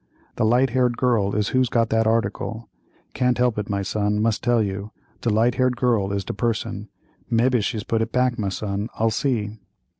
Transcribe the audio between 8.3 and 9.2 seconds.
my son, I'll